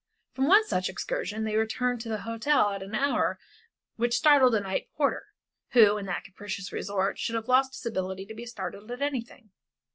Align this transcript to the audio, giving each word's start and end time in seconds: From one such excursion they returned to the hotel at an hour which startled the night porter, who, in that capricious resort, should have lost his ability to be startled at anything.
From 0.33 0.47
one 0.47 0.65
such 0.65 0.89
excursion 0.89 1.43
they 1.43 1.55
returned 1.55 2.01
to 2.01 2.09
the 2.09 2.21
hotel 2.21 2.71
at 2.71 2.81
an 2.81 2.95
hour 2.95 3.37
which 3.97 4.15
startled 4.17 4.53
the 4.53 4.59
night 4.59 4.89
porter, 4.95 5.27
who, 5.73 5.95
in 5.99 6.07
that 6.07 6.23
capricious 6.23 6.73
resort, 6.73 7.19
should 7.19 7.35
have 7.35 7.47
lost 7.47 7.75
his 7.75 7.85
ability 7.85 8.25
to 8.25 8.33
be 8.33 8.47
startled 8.47 8.89
at 8.89 9.03
anything. 9.03 9.51